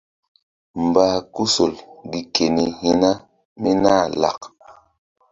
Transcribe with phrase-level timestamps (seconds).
[0.85, 1.73] Mbah kuhsol
[2.11, 3.11] gi keni hi̧na
[3.61, 4.39] mí nah lak.